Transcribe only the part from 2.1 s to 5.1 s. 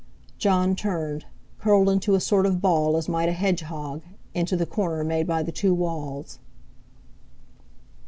a sort of ball, as might a hedgehog—into the corner